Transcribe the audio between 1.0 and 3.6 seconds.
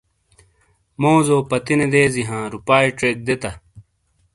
موزو پتِینے دیزی ہاں روپاۓ ژیک دیتا